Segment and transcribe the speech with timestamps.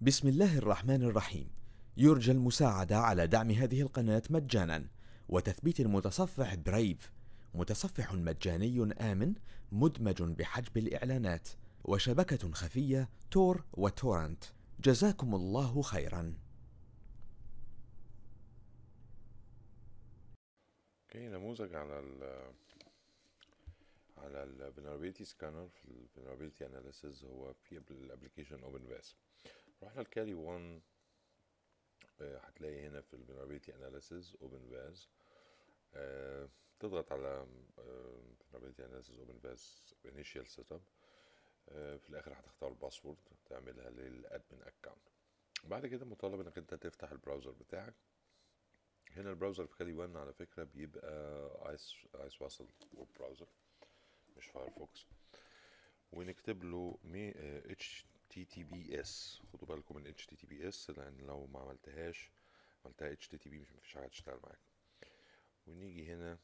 [0.00, 1.50] بسم الله الرحمن الرحيم.
[1.96, 4.88] يرجى المساعدة على دعم هذه القناة مجانا.
[5.28, 7.12] وتثبيت المتصفح برايف
[7.54, 9.34] متصفح مجاني آمن
[9.72, 11.48] مدمج بحجب الإعلانات.
[11.84, 14.44] وشبكة خفية تور وتورنت.
[14.80, 16.34] جزاكم الله خيرا.
[21.04, 22.22] okay نموذج على ال
[24.18, 25.68] على ال vulnerability scanner.
[25.68, 29.14] في vulnerability analysis هو في ال application OpenVAS
[29.82, 30.80] رحنا ل Kali 1
[32.20, 34.98] آه، هتلاقي هنا في ال vulnerability analysis OpenVAS
[35.94, 36.48] آه،
[36.80, 37.46] تضغط على
[37.78, 39.62] آه، vulnerability analysis OpenVAS
[40.08, 40.80] initial setup.
[41.68, 45.08] آه، في الآخر هتختار ال password تعملها لل admin account
[45.64, 47.94] بعد كده مطالب إنك أنت تفتح ال browser بتاعك.
[49.10, 51.10] هنا ال browser في Kali 1 على فكرة بيبقى
[51.70, 53.46] Iceweasel web browser
[54.36, 55.06] مش Firefox
[56.12, 57.32] ونكتب له مي
[57.72, 62.30] اتش تي تي بي اس خدوا بالكم من HTTPS لأن لو ما عملتهاش
[62.84, 64.60] عملتها HTTP مش مفيش حاجة هتشتغل معاك.
[65.66, 66.38] ونيجي هنا.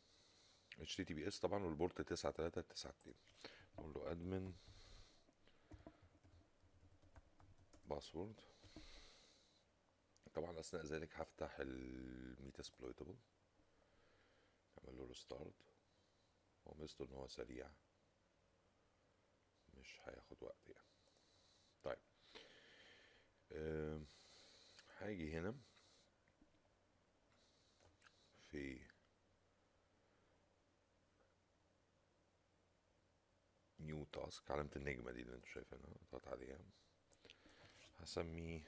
[0.80, 3.14] HTTPS طبعا وال port 9392
[3.78, 4.52] نقول له admin
[7.84, 8.40] password
[10.34, 13.16] طبعا أثناء ذلك هفتح ال Metasploitable
[14.78, 15.54] أعمل له restart
[16.66, 17.70] هو ميزته إن هو سريع.
[19.74, 20.86] مش هياخد وقت يعني.
[21.84, 21.98] طيب.
[23.52, 24.06] أم،
[24.98, 25.54] هاجي هنا
[28.50, 28.80] في
[33.80, 36.58] new task علامة النجمة دي اللي أنتوا شايفينها اضغط عليها.
[37.98, 38.62] هسميه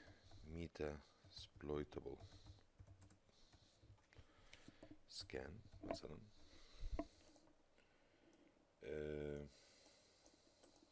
[0.47, 0.99] Meta
[1.31, 2.17] exploitable
[5.09, 5.51] scan
[5.83, 6.19] مثلا.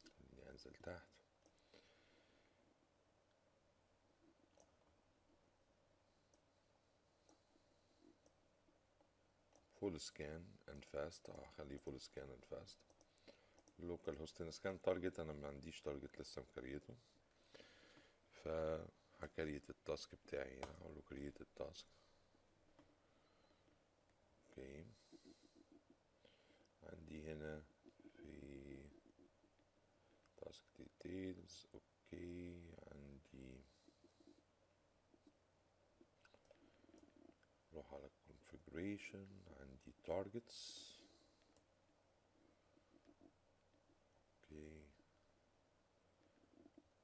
[0.04, 1.13] خليني انزل تحت.
[9.98, 11.28] Scan and fast.
[11.30, 12.78] آه هخليه scan and fast.
[13.80, 16.94] Local host and scan target أنا ما عنديش target لسه مكريته.
[18.30, 18.48] ف
[19.20, 21.86] ه create ال task بتاعي هنا هقول له create ال task.
[24.50, 24.86] okay
[26.82, 27.62] عندي هنا
[28.16, 28.78] في
[30.36, 32.60] task details okay
[32.92, 33.64] عندي
[37.72, 38.10] روح على
[38.74, 39.26] configuration
[39.60, 40.84] عندي targets.
[44.42, 44.82] okay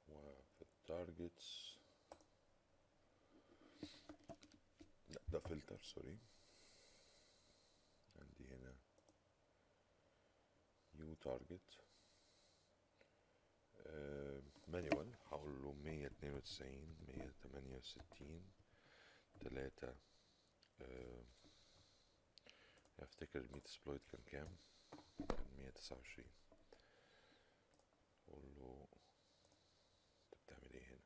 [0.09, 1.77] وفي ال targets
[5.09, 6.19] لا ده filter sorry
[8.19, 8.75] عندي هنا
[10.95, 11.81] new target
[14.69, 18.43] manual هقول له مية اتنين وتسعين مية تمانية وستين
[19.41, 19.95] تلاتة
[23.11, 24.57] افتكر ال Metasploit كان كام
[25.29, 26.27] كان مية تسعة وعشرين
[28.29, 28.87] أقول له
[30.33, 31.01] انت بتعمل إيه هنا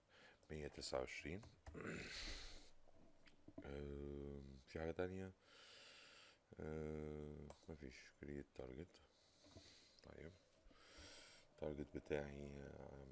[0.51, 1.43] مية تسعة وعشرين
[4.69, 5.33] في حاجة تانية
[6.61, 8.99] آم، مفيش create target.
[10.05, 10.33] طيب
[11.53, 12.49] ال target بتاعي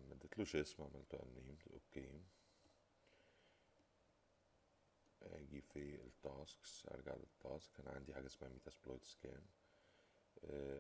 [0.08, 2.20] ما اديتلوش اسم عملته unnamed okay
[5.22, 7.80] أجي في ال tasks ارجع لل task.
[7.80, 9.42] أنا عندي حاجة اسمها Metasploit scan.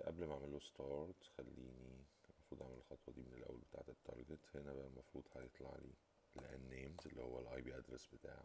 [0.06, 4.56] قبل ما اعمل له start خليني المفروض اعمل الخطوة دي من الأول بتاعة ال target
[4.56, 5.92] هنا بقى المفروض هيطلع لي
[6.36, 8.44] ال names اللي هو ال IP address بتاع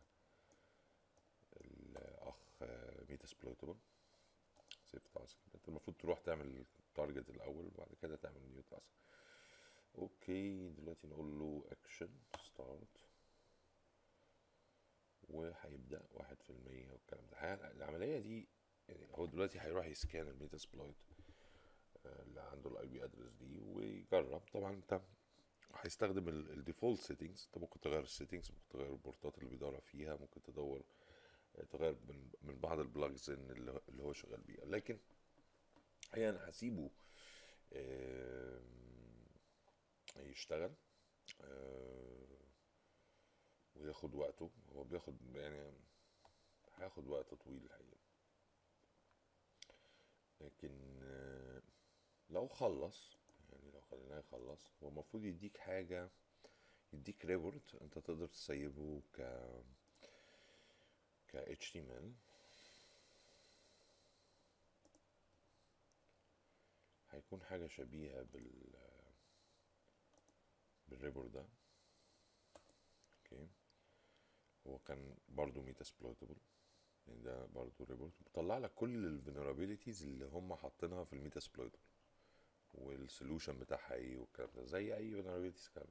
[1.61, 2.63] الأخ
[3.09, 3.75] Metasploitable.
[4.85, 5.37] save task.
[5.55, 8.91] انت المفروض تروح تعمل ال target الأول وبعد كده تعمل new task
[9.97, 12.09] okay دلوقتي نقول له اكشن
[12.43, 13.06] start
[15.29, 17.37] وهيبدأ واحد في المية والكلام ده.
[17.37, 18.47] ه- العملية دي
[18.89, 20.95] يعني هو دلوقتي هيروح ي scan ال Metasploit
[22.05, 24.41] آه، اللي عنده ال IP address دي ويجرب.
[24.53, 25.01] طبعا انت
[25.75, 29.49] هيستخدم ال default settings انت ممكن تغير ال settings ممكن تغير ال port ات اللي
[29.49, 30.83] بيدور فيها ممكن تدور
[31.69, 34.99] تغير من من بعض ال plugs اللي هو- شغال بيها لكن
[36.13, 36.89] هي أنا هسيبه
[40.17, 40.73] يشتغل.
[41.41, 42.26] آه،
[43.81, 44.49] وياخد وقته.
[44.75, 45.71] هو بياخد يعني
[46.77, 47.97] هياخد وقت طويل الحقيقة.
[50.41, 51.61] لكن آه،
[52.29, 53.17] لو خلص
[53.51, 56.09] يعني لو خليناه يخلص هو المفروض يديك حاجة
[56.93, 59.21] يديك ريبورت انت تقدر تسيبه ك
[61.27, 62.07] ك HTML
[67.11, 68.73] هيكون حاجة شبيهة بال
[70.87, 71.45] بال report ده.
[73.17, 73.47] okay.
[74.67, 76.35] هو كان برضو Metasploitable
[77.07, 81.79] يعني ده برضو report بيطلع لك كل ال vulnerabilities اللي هم حاطينها في ال Metasploitable
[82.73, 84.65] وال solution بتاعها إيه والكلام ده.
[84.65, 85.87] زي أي vulnerability scanner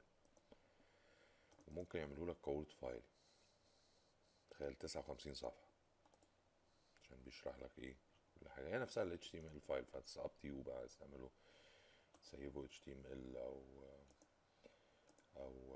[1.67, 3.01] وممكن يعملوا لك ك Word file
[4.49, 5.67] تخيل 59 صفحة.
[7.01, 7.97] عشان بيشرح لك إيه
[8.39, 8.67] كل حاجة.
[8.67, 10.77] هي نفسها ال HTML file that's up to بقى.
[10.77, 11.29] عايز تعمله
[12.21, 13.63] تسيبه HTML أو
[15.37, 15.75] أو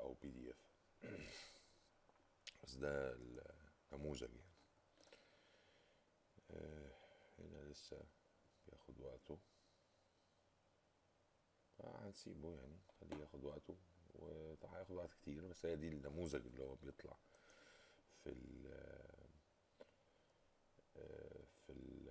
[0.00, 0.68] أو PDF
[2.68, 3.18] بس ده
[3.92, 4.52] النموذج يعني.
[6.50, 6.92] آه،
[7.38, 8.04] هنا لسه
[8.66, 9.38] بياخد وقته.
[11.80, 13.76] آه، هنسيبه يعني خليه ياخد وقته.
[14.14, 17.16] وهياخد وقت كتير بس هي دي النموذج اللي هو بيطلع
[18.24, 18.66] في ال
[20.96, 22.08] آه، في ال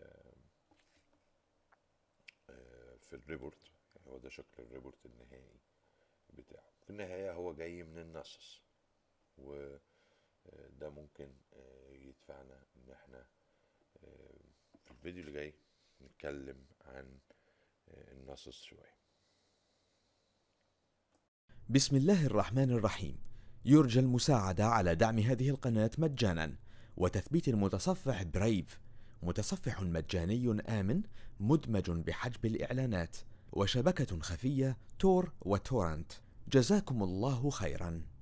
[2.99, 5.59] في ال report يعني هو ده شكل ال report النهائي
[6.33, 6.69] بتاعه.
[6.81, 8.61] في النهاية هو جاي من ال Nessus.
[10.47, 13.25] وده ممكن آه، يدفعنا إن إحنا
[14.03, 14.39] آه،
[14.85, 15.53] في الفيديو اللي جاي
[16.01, 17.19] نتكلم عن
[17.89, 18.97] آه، ال Nessus شوية.
[21.69, 23.17] بسم الله الرحمن الرحيم.
[23.65, 26.55] يرجى المساعدة على دعم هذه القناة مجانا.
[26.97, 28.79] وتثبيت المتصفح برايف
[29.23, 31.01] متصفح مجاني آمن
[31.39, 33.17] مدمج بحجب الإعلانات.
[33.51, 36.11] وشبكة خفية تور وتورنت
[36.47, 38.16] جزاكم الله خيرا.